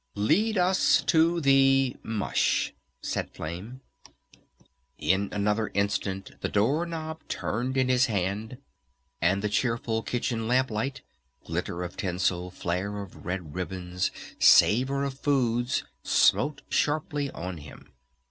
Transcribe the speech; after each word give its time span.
"Lead 0.15 0.57
us 0.57 1.03
to 1.03 1.39
the 1.39 1.95
mush," 2.01 2.73
said 3.03 3.29
Flame. 3.35 3.81
In 4.97 5.29
another 5.31 5.69
instant 5.75 6.31
the 6.41 6.49
door 6.49 6.87
knob 6.87 7.21
turned 7.27 7.77
in 7.77 7.87
his 7.87 8.07
hand, 8.07 8.57
and 9.21 9.43
the 9.43 9.47
cheerful 9.47 10.01
kitchen 10.01 10.47
lamp 10.47 10.71
light, 10.71 11.03
glitter 11.45 11.83
of 11.83 11.97
tinsel, 11.97 12.49
flare 12.49 12.97
of 13.03 13.27
red 13.27 13.53
ribbons, 13.53 14.09
savor 14.39 15.03
of 15.03 15.19
foods, 15.19 15.83
smote 16.01 16.63
sharply 16.71 17.29
on 17.29 17.57
him. 17.59 17.93